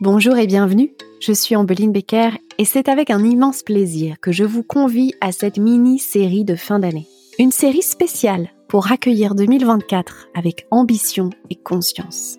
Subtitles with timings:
[0.00, 4.44] Bonjour et bienvenue, je suis Ambeline Becker et c'est avec un immense plaisir que je
[4.44, 7.08] vous convie à cette mini-série de fin d'année.
[7.40, 12.36] Une série spéciale pour accueillir 2024 avec ambition et conscience.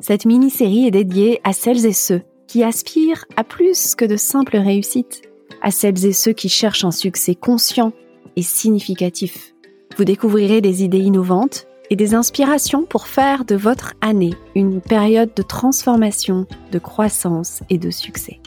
[0.00, 4.56] Cette mini-série est dédiée à celles et ceux qui aspirent à plus que de simples
[4.56, 5.20] réussites,
[5.60, 7.92] à celles et ceux qui cherchent un succès conscient
[8.36, 9.52] et significatif.
[9.98, 15.30] Vous découvrirez des idées innovantes et des inspirations pour faire de votre année une période
[15.34, 18.40] de transformation, de croissance et de succès.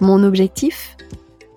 [0.00, 0.96] Mon objectif?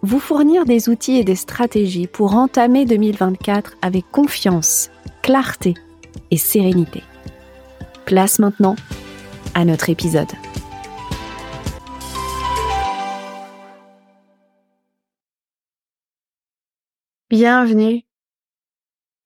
[0.04, 4.92] Vous fournir des outils et des stratégies pour entamer 2024 avec confiance,
[5.24, 5.74] clarté
[6.30, 7.04] et sérénité.
[8.06, 8.76] Place maintenant
[9.56, 10.28] à notre épisode.
[17.30, 18.07] Bienvenue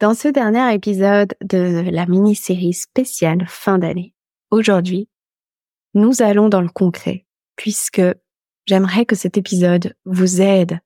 [0.01, 4.15] dans ce dernier épisode de la mini-série spéciale fin d'année,
[4.49, 5.07] aujourd'hui,
[5.93, 8.01] nous allons dans le concret, puisque
[8.65, 10.79] j'aimerais que cet épisode vous aide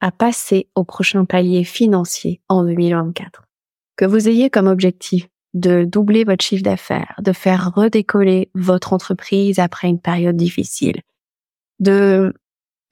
[0.00, 3.44] à passer au prochain palier financier en 2024.
[3.94, 9.60] Que vous ayez comme objectif de doubler votre chiffre d'affaires, de faire redécoller votre entreprise
[9.60, 11.02] après une période difficile,
[11.78, 12.34] de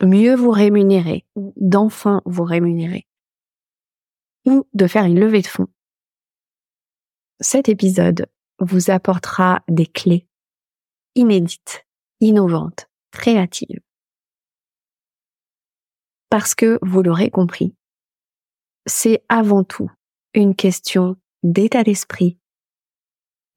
[0.04, 1.24] mieux vous rémunérer,
[1.56, 3.08] d'enfin vous rémunérer,
[4.48, 5.68] ou de faire une levée de fonds.
[7.40, 10.26] Cet épisode vous apportera des clés
[11.14, 11.86] inédites,
[12.20, 13.80] innovantes, créatives.
[16.30, 17.74] Parce que, vous l'aurez compris,
[18.86, 19.90] c'est avant tout
[20.32, 22.38] une question d'état d'esprit,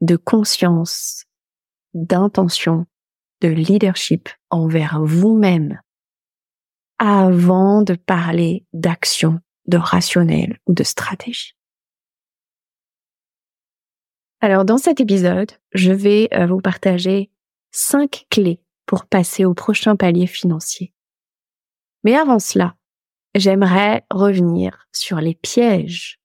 [0.01, 1.23] de conscience,
[1.93, 2.85] d'intention,
[3.39, 5.79] de leadership envers vous-même
[6.99, 11.55] avant de parler d'action de rationnel ou de stratégie.
[14.41, 17.29] Alors dans cet épisode, je vais euh, vous partager
[17.71, 20.93] cinq clés pour passer au prochain palier financier.
[22.03, 22.75] Mais avant cela,
[23.35, 26.19] j'aimerais revenir sur les pièges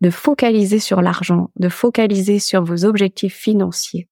[0.00, 4.08] de focaliser sur l'argent, de focaliser sur vos objectifs financiers.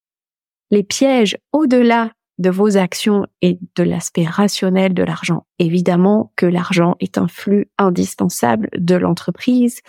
[0.70, 5.46] Les pièges au-delà de vos actions et de l'aspect rationnel de l'argent.
[5.58, 9.80] Évidemment que l'argent est un flux indispensable de l'entreprise,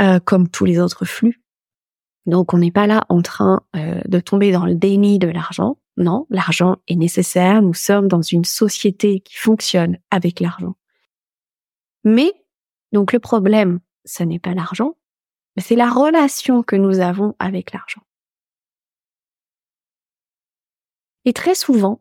[0.00, 1.42] euh, comme tous les autres flux.
[2.26, 5.78] Donc on n'est pas là en train euh, de tomber dans le déni de l'argent.
[5.96, 7.60] Non, l'argent est nécessaire.
[7.62, 10.76] Nous sommes dans une société qui fonctionne avec l'argent.
[12.04, 12.32] Mais,
[12.92, 14.96] donc le problème, ce n'est pas l'argent,
[15.56, 18.02] mais c'est la relation que nous avons avec l'argent.
[21.24, 22.00] Et très souvent,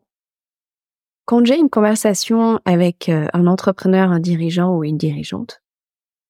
[1.25, 5.61] quand j'ai une conversation avec euh, un entrepreneur, un dirigeant ou une dirigeante,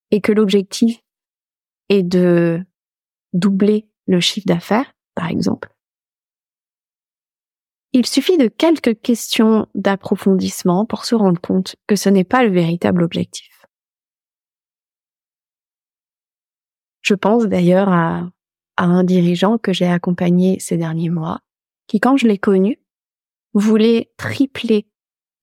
[0.09, 1.03] et que l'objectif
[1.89, 2.65] est de
[3.33, 5.69] doubler le chiffre d'affaires, par exemple,
[7.93, 12.51] il suffit de quelques questions d'approfondissement pour se rendre compte que ce n'est pas le
[12.51, 13.65] véritable objectif.
[17.01, 18.29] Je pense d'ailleurs à,
[18.75, 21.39] à un dirigeant que j'ai accompagné ces derniers mois,
[21.87, 22.79] qui quand je l'ai connu,
[23.53, 24.87] voulait tripler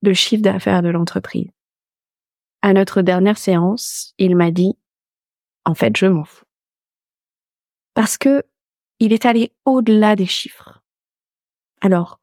[0.01, 1.49] le chiffre d'affaires de l'entreprise.
[2.61, 4.73] À notre dernière séance, il m'a dit,
[5.65, 6.45] en fait, je m'en fous.
[7.93, 8.43] Parce que
[8.99, 10.81] il est allé au-delà des chiffres.
[11.81, 12.19] Alors,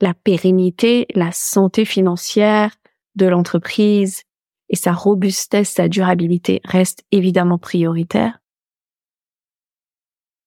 [0.00, 2.74] la pérennité, la santé financière
[3.14, 4.24] de l'entreprise
[4.68, 8.41] et sa robustesse, sa durabilité restent évidemment prioritaires.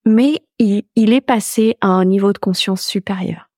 [0.05, 3.49] Mais il, est passé à un niveau de conscience supérieur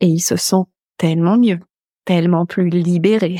[0.00, 0.64] et il se sent
[0.98, 1.60] tellement mieux,
[2.04, 3.36] tellement plus libéré.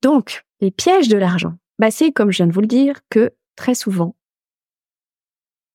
[0.00, 3.30] Donc, les pièges de l'argent, bah c'est comme je viens de vous le dire que
[3.56, 4.16] très souvent,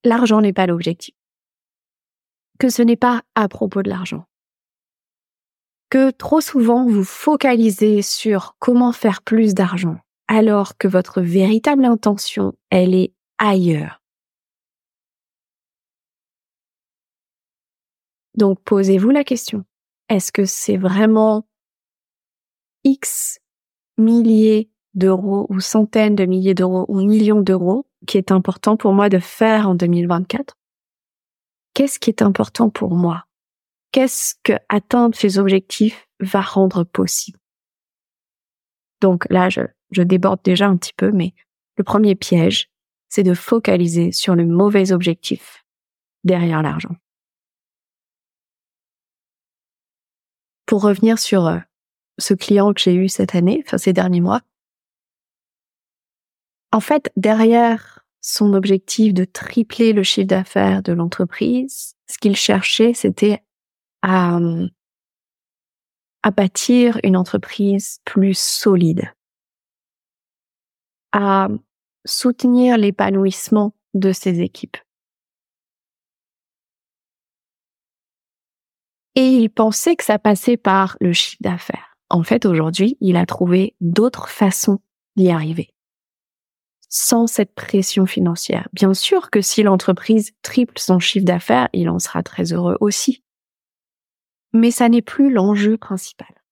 [0.03, 1.13] l'argent n'est pas l'objectif.
[2.59, 4.25] Que ce n'est pas à propos de l'argent.
[5.89, 12.53] Que trop souvent vous focalisez sur comment faire plus d'argent alors que votre véritable intention,
[12.69, 14.01] elle est ailleurs.
[18.37, 19.65] Donc posez-vous la question.
[20.09, 21.47] Est-ce que c'est vraiment
[22.83, 23.39] X
[23.97, 29.09] milliers d'euros ou centaines de milliers d'euros ou millions d'euros qui est important pour moi
[29.09, 30.55] de faire en 2024
[31.73, 33.25] Qu'est-ce qui est important pour moi?
[33.91, 37.39] Qu'est-ce que atteindre ces objectifs va rendre possible?
[39.01, 39.61] Donc là, je,
[40.01, 41.33] déborde déjà un petit peu, mais
[41.77, 42.69] le premier piège,
[43.09, 45.63] c'est de focaliser sur le mauvais objectif
[46.23, 46.95] derrière l'argent.
[50.67, 51.57] Pour revenir sur euh,
[52.19, 54.41] ce client que j'ai eu cette année, enfin ces derniers mois,
[56.71, 62.93] en fait, derrière son objectif de tripler le chiffre d'affaires de l'entreprise, ce qu'il cherchait,
[62.93, 63.41] c'était
[64.01, 64.37] à,
[66.23, 69.13] à bâtir une entreprise plus solide,
[71.13, 71.47] à
[72.05, 74.77] soutenir l'épanouissement de ses équipes.
[79.17, 81.97] Et il pensait que ça passait par le chiffre d'affaires.
[82.11, 84.79] En fait, aujourd'hui, il a trouvé d'autres façons
[85.15, 85.73] d'y arriver.
[86.87, 88.69] Sans cette pression financière.
[88.73, 93.23] Bien sûr que si l'entreprise triple son chiffre d'affaires, il en sera très heureux aussi.
[94.53, 96.43] Mais ça n'est plus l'enjeu principal.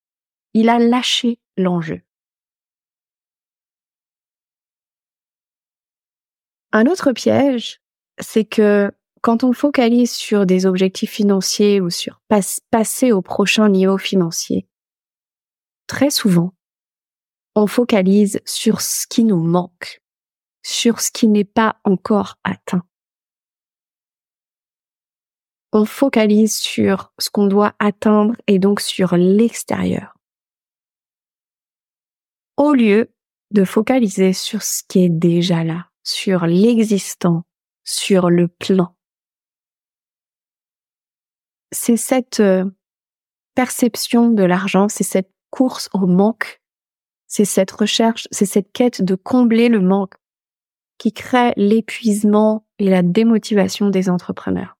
[0.56, 2.02] Il a lâché l'enjeu.
[6.72, 7.80] Un autre piège,
[8.18, 8.92] c'est que
[9.26, 12.22] quand on focalise sur des objectifs financiers ou sur
[12.70, 14.68] passer au prochain niveau financier,
[15.88, 16.54] très souvent,
[17.56, 20.04] on focalise sur ce qui nous manque,
[20.62, 22.84] sur ce qui n'est pas encore atteint.
[25.74, 30.16] On focalise sur ce qu'on doit atteindre et donc sur l'extérieur.
[32.58, 33.12] Au lieu
[33.50, 37.44] de focaliser sur ce qui est déjà là, sur l'existant,
[37.84, 38.95] sur le plan
[41.76, 42.66] c'est cette euh,
[43.54, 46.62] perception de l'argent, c'est cette course au manque,
[47.28, 50.16] c'est cette recherche, c'est cette quête de combler le manque
[50.98, 54.78] qui crée l'épuisement et la démotivation des entrepreneurs.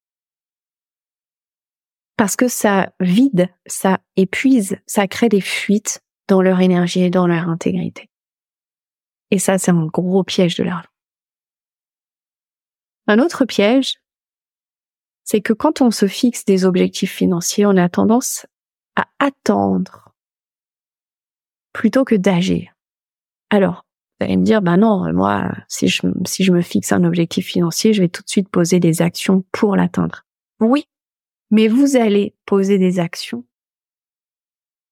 [2.18, 7.28] Parce que ça vide, ça épuise, ça crée des fuites dans leur énergie et dans
[7.28, 8.10] leur intégrité.
[9.32, 10.90] Et ça, c'est un gros piège de l'argent.
[13.08, 13.98] Un autre piège,
[15.26, 18.46] c'est que quand on se fixe des objectifs financiers, on a tendance
[18.96, 20.14] à attendre
[21.74, 22.72] plutôt que d'agir.
[23.50, 23.86] Alors,
[24.20, 27.48] vous allez me dire, ben non, moi, si je, si je me fixe un objectif
[27.48, 30.26] financier, je vais tout de suite poser des actions pour l'atteindre.
[30.62, 30.88] Oui,
[31.52, 33.44] mais vous allez poser des actions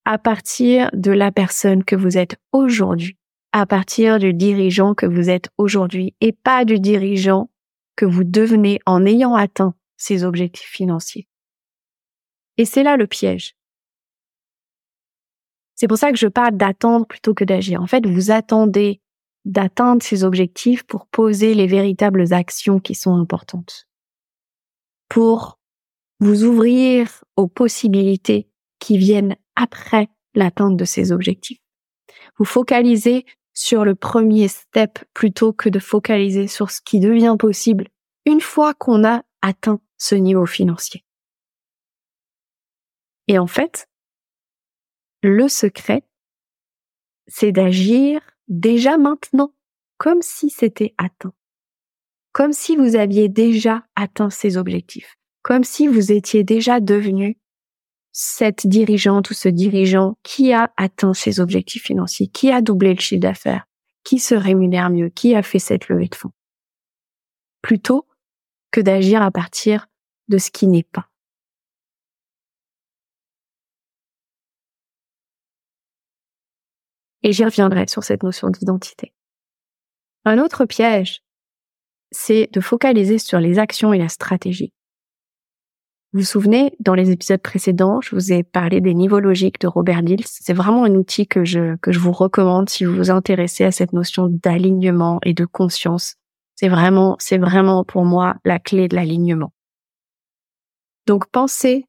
[0.06, 3.18] à partir de la personne que vous êtes aujourd'hui,
[3.54, 7.50] à partir du dirigeant que vous êtes aujourd'hui et pas du dirigeant
[7.96, 11.28] que vous devenez en ayant atteint ses objectifs financiers.
[12.58, 13.56] Et c'est là le piège.
[15.76, 17.82] C'est pour ça que je parle d'attendre plutôt que d'agir.
[17.82, 19.02] En fait, vous attendez
[19.46, 23.88] d'atteindre ces objectifs pour poser les véritables actions qui sont importantes.
[25.10, 25.60] Pour
[26.20, 28.48] vous ouvrir aux possibilités
[28.80, 31.60] qui viennent après l'atteinte de ces objectifs.
[32.38, 37.88] Vous focalisez sur le premier step plutôt que de focaliser sur ce qui devient possible
[38.26, 41.06] une fois qu'on a atteint ce niveau financier.
[43.28, 43.88] Et en fait,
[45.22, 46.04] le secret,
[47.28, 49.54] c'est d'agir déjà maintenant,
[49.98, 51.34] comme si c'était atteint,
[52.32, 57.38] comme si vous aviez déjà atteint ces objectifs, comme si vous étiez déjà devenu
[58.12, 63.00] cette dirigeante ou ce dirigeant qui a atteint ses objectifs financiers, qui a doublé le
[63.00, 63.66] chiffre d'affaires,
[64.04, 66.32] qui se rémunère mieux, qui a fait cette levée de fonds.
[67.62, 68.08] Plutôt
[68.74, 69.88] que d'agir à partir
[70.28, 71.08] de ce qui n'est pas.
[77.22, 79.14] Et j'y reviendrai sur cette notion d'identité.
[80.26, 81.22] Un autre piège,
[82.12, 84.74] c'est de focaliser sur les actions et la stratégie.
[86.12, 89.68] Vous vous souvenez, dans les épisodes précédents, je vous ai parlé des niveaux logiques de
[89.68, 90.26] Robert Dills.
[90.26, 93.72] C'est vraiment un outil que je, que je vous recommande si vous vous intéressez à
[93.72, 96.16] cette notion d'alignement et de conscience.
[96.56, 99.52] C'est vraiment, c'est vraiment pour moi la clé de l'alignement.
[101.06, 101.86] Donc pensez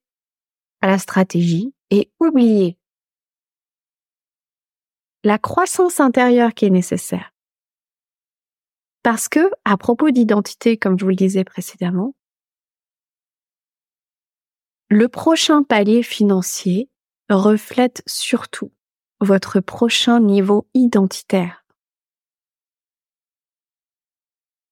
[0.81, 2.79] à la stratégie et oubliez
[5.23, 7.33] la croissance intérieure qui est nécessaire.
[9.03, 12.15] Parce que, à propos d'identité, comme je vous le disais précédemment,
[14.89, 16.89] le prochain palier financier
[17.29, 18.73] reflète surtout
[19.21, 21.64] votre prochain niveau identitaire.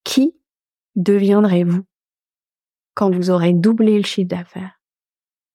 [0.04, 0.36] Qui
[0.96, 1.84] deviendrez-vous
[2.94, 4.80] quand vous aurez doublé le chiffre d'affaires,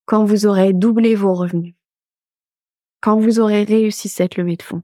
[0.06, 1.74] quand vous aurez doublé vos revenus,
[3.00, 4.82] quand vous aurez réussi cette levée de fonds?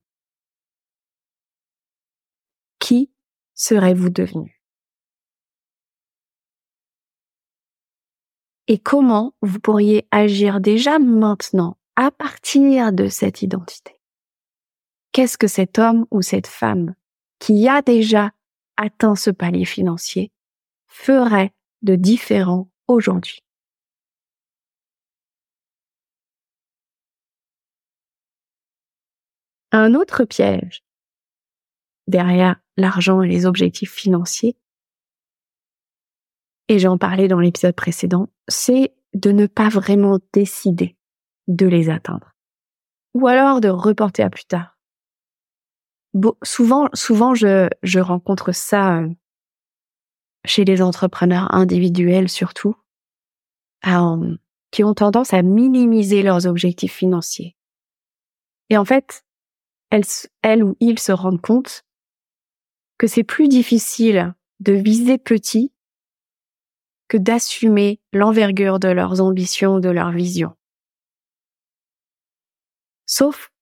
[2.79, 3.11] Qui
[3.55, 4.61] serez-vous devenu?
[8.67, 14.01] Et comment vous pourriez agir déjà maintenant à partir de cette identité?
[15.13, 16.95] Qu'est-ce que cet homme ou cette femme
[17.39, 18.33] qui a déjà
[18.77, 20.33] atteint ce palier financier
[20.87, 21.53] ferait
[21.83, 23.41] de différent aujourd'hui.
[29.73, 30.85] Un autre piège
[32.07, 34.57] derrière l'argent et les objectifs financiers,
[36.69, 40.97] et j'en parlais dans l'épisode précédent, c'est de ne pas vraiment décider
[41.47, 42.33] de les atteindre.
[43.15, 44.74] Ou alors de reporter à plus tard.
[46.43, 49.09] Souvent, souvent, je, rencontre ça euh,
[50.45, 52.77] chez les entrepreneurs individuels surtout,
[53.87, 54.37] euh,
[54.71, 57.57] qui ont tendance à minimiser leurs objectifs financiers.
[58.71, 59.25] Et en fait,
[59.91, 61.85] elles, ou ils se rendent compte
[62.99, 65.73] que c'est plus difficile de viser petit
[67.09, 70.57] que d'assumer l'envergure de leurs ambitions, de leur vision.
[73.07, 73.53] Sauf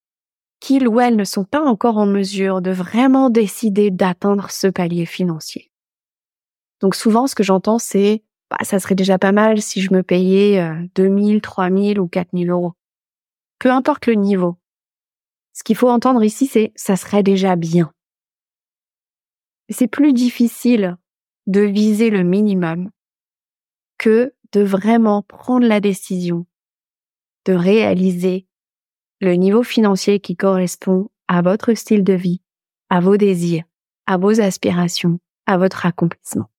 [0.63, 5.07] qu'ils ou elles ne sont pas encore en mesure de vraiment décider d'atteindre ce palier
[5.07, 5.73] financier.
[6.81, 10.05] Donc souvent, ce que j'entends, c'est bah, ça serait déjà pas mal si je me
[10.05, 10.65] payais
[10.95, 12.75] 2000, 3000 ou 4000 euros.
[13.59, 14.57] Peu importe le niveau.
[15.53, 17.93] Ce qu'il faut entendre ici, c'est ça serait déjà bien.
[19.69, 20.97] C'est plus difficile
[21.49, 22.91] de viser le minimum
[23.99, 26.47] que de vraiment prendre la décision
[27.47, 28.47] de réaliser
[29.23, 32.43] le niveau financier qui correspond à votre style de vie,
[32.91, 33.63] à vos désirs,
[34.07, 36.51] à vos aspirations, à votre accomplissement.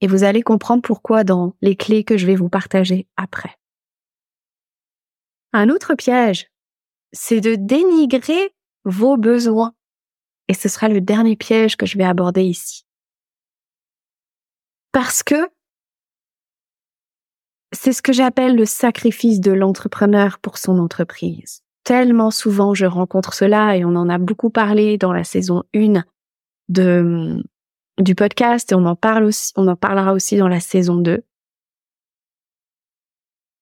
[0.00, 3.56] Et vous allez comprendre pourquoi dans les clés que je vais vous partager après.
[5.52, 6.50] Un autre piège,
[7.12, 8.52] c'est de dénigrer
[8.84, 9.74] vos besoins.
[10.48, 12.84] Et ce sera le dernier piège que je vais aborder ici.
[14.90, 15.48] Parce que
[17.74, 21.62] c'est ce que j'appelle le sacrifice de l'entrepreneur pour son entreprise.
[21.84, 26.02] Tellement souvent je rencontre cela et on en a beaucoup parlé dans la saison 1
[26.68, 27.42] de,
[27.98, 28.96] du podcast et on en
[29.56, 31.22] on en parlera aussi dans la saison 2.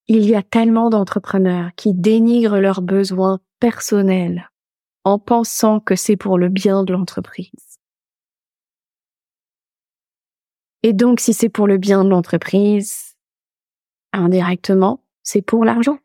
[0.09, 4.50] Il y a tellement d'entrepreneurs qui dénigrent leurs besoins personnels
[5.04, 7.78] en pensant que c'est pour le bien de l'entreprise.
[10.85, 13.12] Et donc, si c'est pour le bien de l'entreprise,
[14.12, 15.99] indirectement, c'est pour l'argent.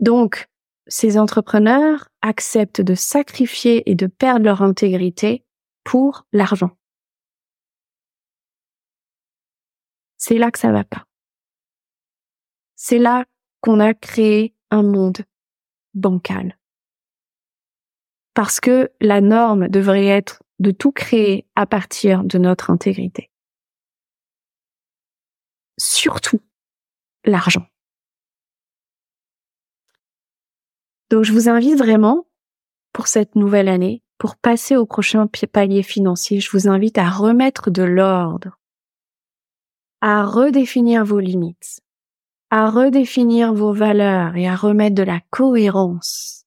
[0.00, 0.48] Donc,
[0.86, 5.44] ces entrepreneurs acceptent de sacrifier et de perdre leur intégrité
[5.82, 6.70] pour l'argent.
[10.16, 11.04] C'est là que ça va pas.
[12.76, 13.24] C'est là
[13.60, 15.18] qu'on a créé un monde
[15.94, 16.58] bancal.
[18.34, 23.30] Parce que la norme devrait être de tout créer à partir de notre intégrité
[26.04, 26.40] surtout
[27.24, 27.66] l'argent.
[31.08, 32.26] Donc je vous invite vraiment
[32.92, 37.70] pour cette nouvelle année, pour passer au prochain palier financier, je vous invite à remettre
[37.70, 38.58] de l'ordre,
[40.02, 41.80] à redéfinir vos limites,
[42.50, 46.44] à redéfinir vos valeurs et à remettre de la cohérence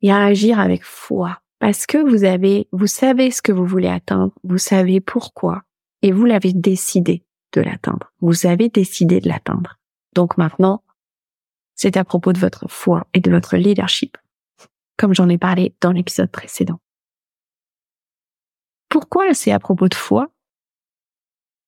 [0.00, 3.88] et à agir avec foi parce que vous avez, vous savez ce que vous voulez
[3.88, 5.64] atteindre, vous savez pourquoi
[6.02, 8.12] et vous l'avez décidé de l'atteindre.
[8.20, 9.78] Vous avez décidé de l'atteindre.
[10.14, 10.82] Donc maintenant,
[11.74, 14.16] c'est à propos de votre foi et de votre leadership,
[14.96, 16.80] comme j'en ai parlé dans l'épisode précédent.
[18.88, 20.28] Pourquoi c'est à propos de foi?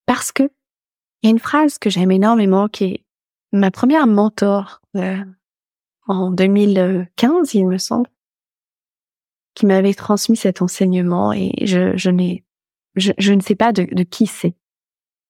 [0.06, 0.42] Parce que
[1.22, 3.04] il y a une phrase que j'aime énormément qui est
[3.52, 5.24] ma première mentor euh,
[6.06, 8.10] en 2015, il me semble,
[9.54, 12.44] qui m'avait transmis cet enseignement et je, je n'ai
[12.96, 14.54] je, ne sais pas de, de qui c'est.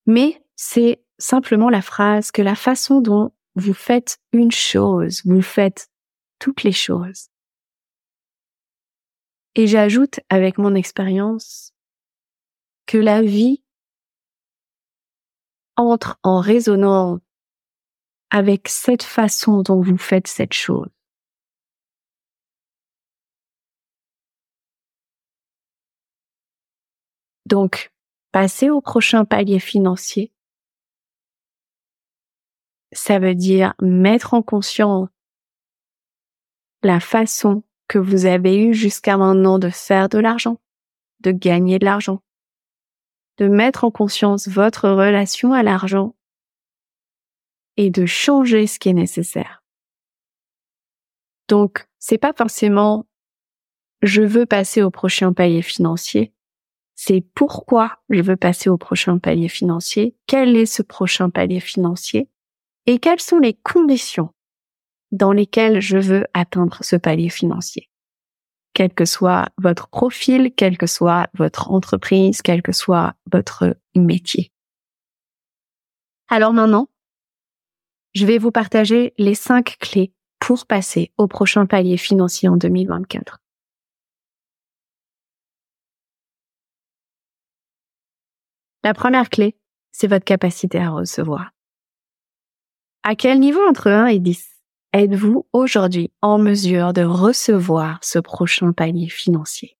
[0.07, 5.89] Mais c'est simplement la phrase que la façon dont vous faites une chose, vous faites
[6.39, 7.29] toutes les choses.
[9.55, 11.73] Et j'ajoute avec mon expérience
[12.87, 13.63] que la vie
[15.77, 17.21] entre en résonance
[18.31, 20.89] avec cette façon dont vous faites cette chose.
[27.47, 27.93] Donc,
[28.33, 30.33] passer au prochain palier financier,
[32.93, 35.09] ça veut dire mettre en conscience
[36.83, 40.61] la façon que vous avez eu jusqu'à maintenant de faire de l'argent,
[41.21, 42.23] de gagner de l'argent,
[43.39, 46.15] de mettre en conscience votre relation à l'argent
[47.77, 49.63] et de changer ce qui est nécessaire.
[51.49, 53.07] Donc, c'est pas forcément
[54.03, 56.33] je veux passer au prochain palier financier,
[56.95, 62.29] c'est pourquoi je veux passer au prochain palier financier, quel est ce prochain palier financier?
[62.87, 64.31] Et quelles sont les conditions
[65.11, 67.91] dans lesquelles je veux atteindre ce palier financier?
[68.75, 74.53] Quel que soit votre profil, quelle que soit votre entreprise, quel que soit votre métier.
[76.29, 76.89] Alors maintenant,
[78.15, 83.44] je vais vous partager les cinq clés pour passer au prochain palier financier en 2024.
[88.85, 89.57] La première clé,
[89.93, 91.53] c'est votre capacité à recevoir.
[93.03, 94.47] À quel niveau entre 1 et 10
[94.93, 99.79] êtes-vous aujourd'hui en mesure de recevoir ce prochain palier financier?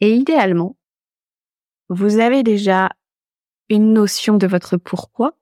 [0.00, 0.76] Et idéalement,
[1.88, 2.90] vous avez déjà
[3.68, 5.36] une notion de votre pourquoi?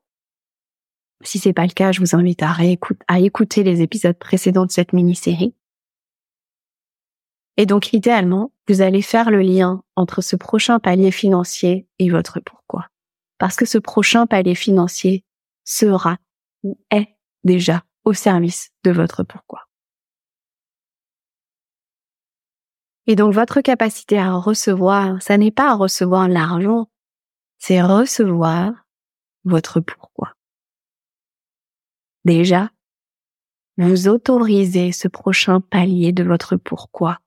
[1.23, 2.56] Si c'est pas le cas, je vous invite à,
[3.09, 5.54] à écouter les épisodes précédents de cette mini-série.
[7.57, 12.40] Et donc, idéalement, vous allez faire le lien entre ce prochain palier financier et votre
[12.40, 12.87] pourquoi.
[13.38, 15.25] Parce que ce prochain palier financier
[15.64, 16.19] sera
[16.62, 19.66] ou est déjà au service de votre pourquoi.
[23.07, 26.88] Et donc votre capacité à recevoir, ça n'est pas à recevoir l'argent,
[27.59, 28.73] c'est recevoir
[29.45, 30.35] votre pourquoi.
[32.25, 32.71] Déjà,
[33.78, 37.19] vous autorisez ce prochain palier de votre pourquoi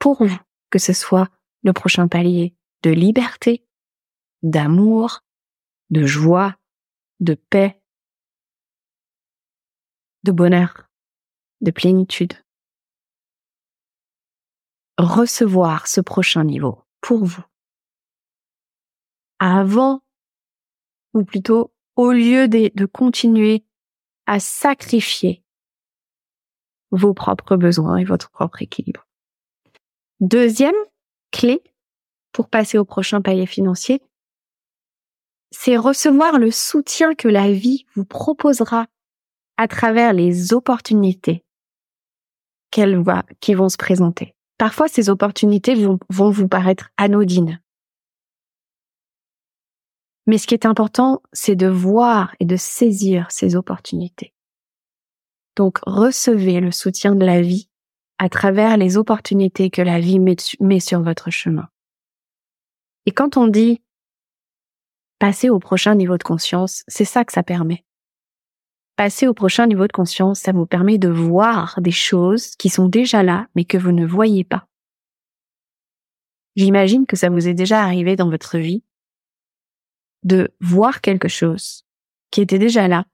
[0.00, 0.40] pour vous,
[0.70, 1.28] que ce soit
[1.62, 3.64] le prochain palier de liberté,
[4.42, 5.20] d'amour,
[5.90, 6.56] de joie,
[7.20, 7.80] de paix,
[10.24, 10.88] de bonheur,
[11.60, 12.32] de plénitude.
[14.98, 17.44] Recevoir ce prochain niveau pour vous.
[19.38, 20.02] Avant,
[21.14, 23.64] ou plutôt au lieu de, continuer
[24.26, 25.44] à sacrifier
[26.90, 29.09] vos propres besoins et votre propre équilibre.
[30.20, 30.74] Deuxième
[31.30, 31.62] clé
[32.32, 34.02] pour passer au prochain palier financier,
[35.50, 38.86] c'est recevoir le soutien que la vie vous proposera
[39.56, 41.42] à travers les opportunités
[42.70, 43.02] qu'elle
[43.40, 44.34] qui vont se présenter.
[44.58, 47.60] Parfois, ces opportunités vont vous paraître anodines.
[50.26, 54.34] Mais ce qui est important, c'est de voir et de saisir ces opportunités.
[55.56, 57.69] Donc, recevez le soutien de la vie
[58.20, 61.68] à travers les opportunités que la vie met, sur votre chemin.
[63.06, 63.82] Et quand on dit
[65.18, 67.84] passer au prochain niveau de conscience, c'est ça que ça permet
[69.00, 72.86] passer au prochain niveau de conscience, ça vous permet de voir des choses qui sont
[72.86, 74.66] déjà là, mais que vous ne voyez pas.
[76.54, 78.84] J'imagine que ça vous est déjà arrivé dans votre vie
[80.22, 81.86] de voir quelque chose
[82.30, 83.06] qui était déjà là,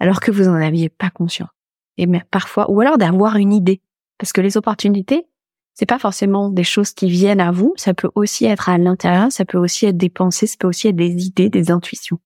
[0.00, 1.50] alors que vous n'en aviez pas conscience.
[1.98, 3.82] Et parfois, ou alors d'avoir une idée.
[4.18, 5.26] Parce que les opportunités,
[5.74, 9.32] c'est pas forcément des choses qui viennent à vous, ça peut aussi être à l'intérieur,
[9.32, 12.20] ça peut aussi être des pensées, ça peut aussi être des idées, des intuitions.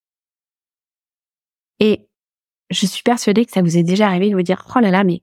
[1.80, 2.08] Et
[2.70, 5.04] je suis persuadée que ça vous est déjà arrivé de vous dire, oh là là,
[5.04, 5.22] mais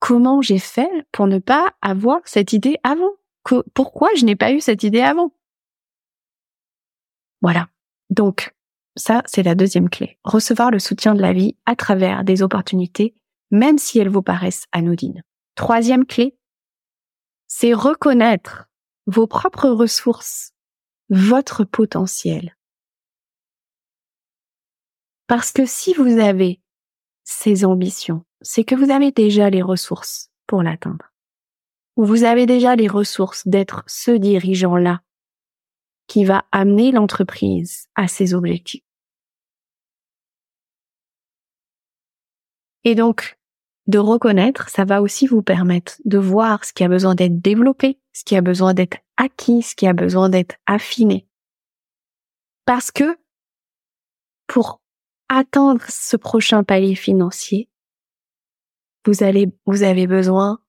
[0.00, 3.12] comment j'ai fait pour ne pas avoir cette idée avant?
[3.74, 5.32] pourquoi je n'ai pas eu cette idée avant?
[7.40, 7.68] Voilà.
[8.10, 8.54] Donc,
[8.96, 10.18] ça, c'est la deuxième clé.
[10.24, 13.14] Recevoir le soutien de la vie à travers des opportunités,
[13.50, 15.22] même si elles vous paraissent anodines.
[15.60, 16.38] Troisième clé,
[17.46, 18.70] c'est reconnaître
[19.04, 20.54] vos propres ressources,
[21.10, 22.56] votre potentiel.
[25.26, 26.62] Parce que si vous avez
[27.24, 31.12] ces ambitions, c'est que vous avez déjà les ressources pour l'atteindre.
[31.96, 35.02] Ou vous avez déjà les ressources d'être ce dirigeant-là
[36.06, 38.82] qui va amener l'entreprise à ses objectifs.
[42.84, 43.38] Et donc,
[43.86, 47.98] de reconnaître, ça va aussi vous permettre de voir ce qui a besoin d'être développé,
[48.12, 51.26] ce qui a besoin d'être acquis, ce qui a besoin d'être affiné.
[52.66, 53.18] Parce que
[54.46, 54.80] pour
[55.28, 57.68] atteindre ce prochain palier financier,
[59.06, 60.60] vous allez, vous avez besoin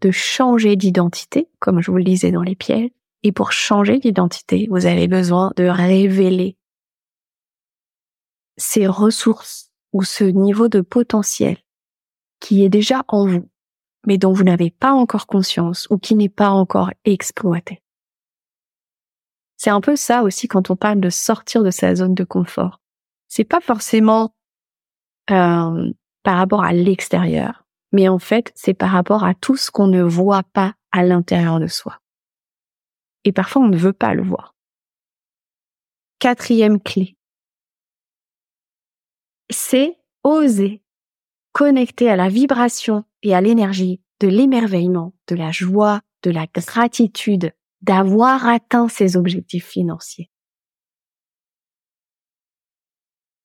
[0.00, 2.90] de changer d'identité, comme je vous le disais dans les pièges.
[3.22, 6.56] Et pour changer d'identité, vous avez besoin de révéler
[8.56, 11.56] ces ressources ou ce niveau de potentiel
[12.40, 13.48] qui est déjà en vous,
[14.06, 17.82] mais dont vous n'avez pas encore conscience ou qui n'est pas encore exploité.
[19.56, 22.80] C'est un peu ça aussi quand on parle de sortir de sa zone de confort
[23.28, 24.34] c'est pas forcément
[25.30, 29.88] euh, par rapport à l'extérieur, mais en fait, c'est par rapport à tout ce qu'on
[29.88, 32.00] ne voit pas à l'intérieur de soi.
[33.24, 34.54] Et parfois, on ne veut pas le voir.
[36.18, 37.16] Quatrième clé,
[39.50, 40.82] c'est oser
[41.56, 47.54] connecter à la vibration et à l'énergie de l'émerveillement, de la joie, de la gratitude
[47.80, 50.30] d'avoir atteint ses objectifs financiers.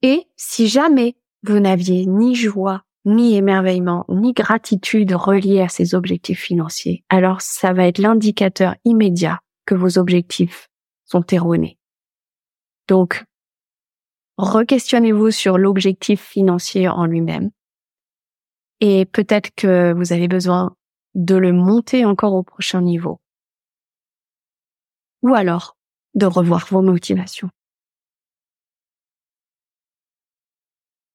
[0.02, 6.42] Et si jamais vous n'aviez ni joie, ni émerveillement, ni gratitude reliée à ces objectifs
[6.42, 10.68] financiers, alors ça va être l'indicateur immédiat que vos objectifs
[11.06, 11.80] sont erronés.
[12.90, 13.24] Donc,
[14.38, 17.52] re-questionnez-vous sur l'objectif financier en lui-même.
[18.82, 20.76] Et peut-être que vous avez besoin
[21.16, 23.20] de le monter encore au prochain niveau.
[25.22, 25.78] ou alors
[26.16, 27.50] de revoir vos motivations.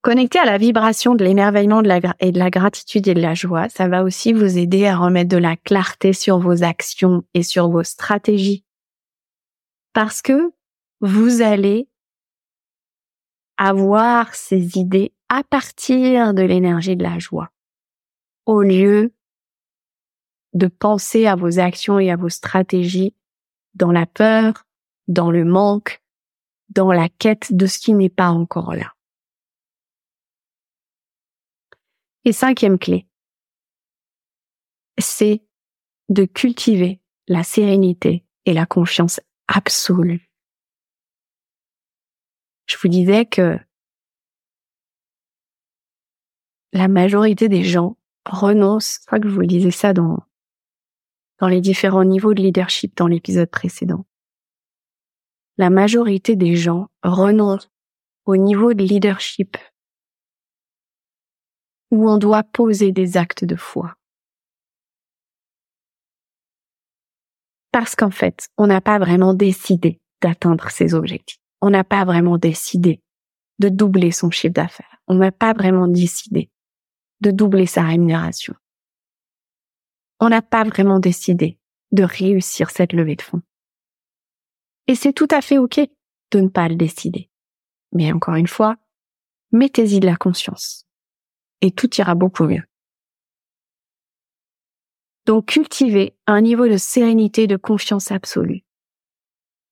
[0.02, 1.83] Connecter à la vibration de l'émerveillement
[2.20, 5.29] et de la gratitude et de la joie, ça va aussi vous aider à remettre
[5.29, 8.64] de la clarté sur vos actions et sur vos stratégies.
[9.92, 10.52] Parce que
[11.00, 11.88] vous allez
[13.57, 17.50] avoir ces idées à partir de l'énergie de la joie,
[18.46, 19.12] au lieu
[20.54, 23.14] de penser à vos actions et à vos stratégies
[23.74, 24.66] dans la peur,
[25.09, 26.02] dans le manque,
[26.70, 28.94] dans la quête de ce qui n'est pas encore là.
[32.24, 33.06] Et cinquième clé,
[34.98, 35.42] c'est
[36.09, 40.30] de cultiver la sérénité et la confiance absolue.
[42.66, 43.59] Je vous disais que
[46.72, 50.18] la majorité des gens renoncent, je crois que je vous le disais ça dans,
[51.40, 54.04] dans les différents niveaux de leadership dans l'épisode précédent.
[55.58, 57.70] La majorité des gens renoncent
[58.26, 59.56] au niveau de leadership
[61.90, 63.94] où on doit poser des actes de foi.
[67.72, 71.38] Parce qu'en fait, on n'a pas vraiment décidé d'atteindre ses objectifs.
[71.60, 73.00] On n'a pas vraiment décidé
[73.58, 74.98] de doubler son chiffre d'affaires.
[75.08, 76.50] On n'a pas vraiment décidé
[77.20, 78.55] de doubler sa rémunération.
[80.20, 81.59] On n'a pas vraiment décidé
[81.92, 83.42] de réussir cette levée de fonds.
[84.87, 85.81] Et c'est tout à fait OK
[86.31, 87.31] de ne pas le décider.
[87.92, 88.76] Mais encore une fois,
[89.52, 90.87] mettez-y de la conscience
[91.61, 92.64] et tout ira beaucoup mieux.
[95.26, 98.64] Donc cultivez un niveau de sérénité de confiance absolue.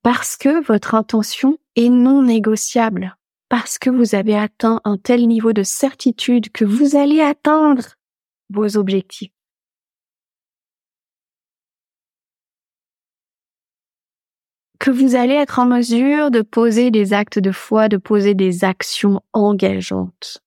[0.02, 3.16] Parce que votre intention est non négociable.
[3.48, 7.94] Parce que vous avez atteint un tel niveau de certitude que vous allez atteindre
[8.50, 9.30] vos objectifs.
[14.80, 18.64] que vous allez être en mesure de poser des actes de foi, de poser des
[18.64, 20.44] actions engageantes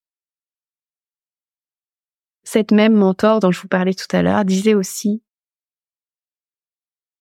[2.48, 5.22] cette même mentor dont je vous parlais tout à l'heure disait aussi,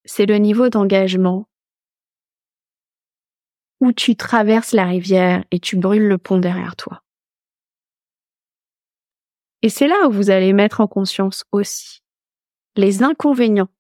[0.05, 1.49] c'est le niveau d'engagement
[3.81, 7.03] où tu traverses la rivière et tu brûles le pont derrière toi.
[9.63, 12.03] Et c'est là où vous allez mettre en conscience aussi
[12.77, 13.71] les inconvénients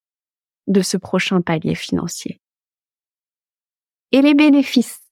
[0.66, 2.40] de ce prochain palier financier
[4.12, 5.02] et les bénéfices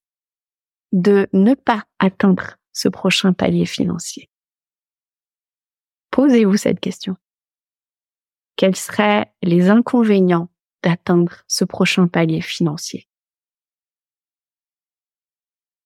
[0.93, 4.31] de ne pas atteindre ce prochain palier financier.
[6.11, 7.17] Posez-vous cette question.
[8.57, 10.49] Quels seraient les inconvénients
[10.83, 13.09] d'atteindre ce prochain palier financier?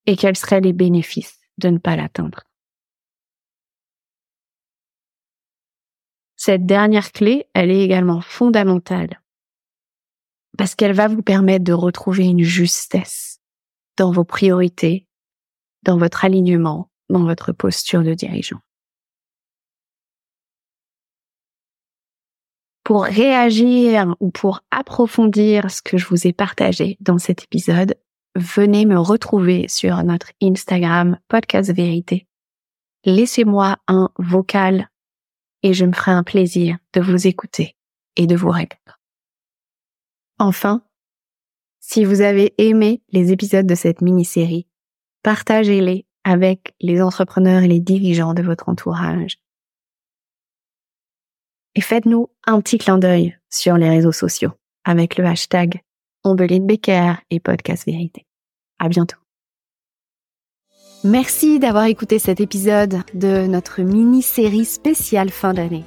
[0.09, 2.45] Et quels seraient les bénéfices de ne pas l'atteindre?
[6.35, 9.21] Cette dernière clé, elle est également fondamentale
[10.57, 13.43] parce qu'elle va vous permettre de retrouver une justesse
[13.99, 15.07] dans vos priorités,
[15.83, 18.61] dans votre alignement, dans votre posture de dirigeant.
[22.89, 27.95] pour réagir ou pour approfondir ce que je vous ai partagé dans cet épisode,
[28.35, 32.27] venez me retrouver sur notre Instagram Podcast Vérité.
[33.05, 34.89] Laissez-moi un vocal
[35.63, 37.77] et je me ferai un plaisir de vous écouter
[38.17, 38.99] et de vous répondre.
[40.39, 40.83] Enfin,
[41.81, 44.67] si vous avez aimé les épisodes de cette mini-série,
[45.23, 49.39] partagez-les avec les entrepreneurs et les dirigeants de votre entourage
[51.79, 54.51] et faites-nous un petit clin d'œil sur les réseaux sociaux
[54.83, 55.81] avec le hashtag
[56.29, 58.27] Ombeline Becker et Podcast Vérité.
[58.79, 59.17] À bientôt.
[61.05, 65.85] Merci d'avoir écouté cet épisode de notre mini-série spéciale fin d'année.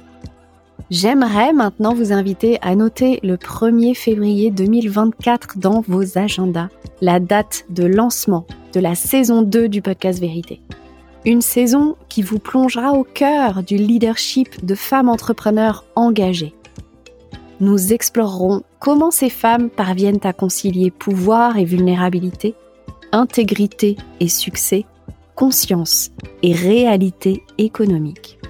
[0.90, 6.68] J'aimerais maintenant vous inviter à noter le 1er février 2024 dans vos agendas,
[7.00, 10.60] la date de lancement de la saison 2 du podcast Vérité.
[11.24, 16.54] Une saison qui vous plongera au cœur du leadership de femmes entrepreneurs engagées.
[17.62, 22.56] Nous explorerons comment ces femmes parviennent à concilier pouvoir et vulnérabilité,
[23.12, 24.84] intégrité et succès,
[25.36, 26.10] conscience
[26.42, 28.40] et réalité économique.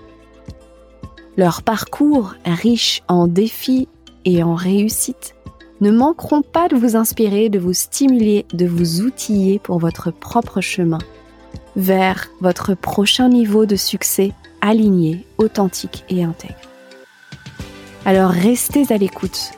[1.37, 3.87] Leur parcours, riche en défis
[4.25, 5.35] et en réussites,
[5.83, 10.62] ne manqueront pas de vous inspirer, de vous stimuler, de vous outiller pour votre propre
[10.62, 11.01] chemin
[11.77, 16.71] vers votre prochain niveau de succès aligné, authentique et intègre.
[18.04, 19.52] Alors restez à l'écoute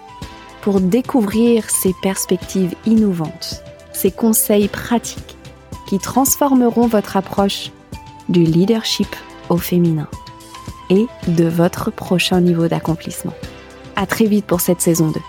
[0.61, 5.37] pour découvrir ces perspectives innovantes, ces conseils pratiques
[5.87, 7.70] qui transformeront votre approche
[8.28, 9.09] du leadership
[9.48, 10.09] au féminin
[10.90, 13.35] et de votre prochain niveau d'accomplissement.
[13.96, 15.20] À très vite pour cette saison 2.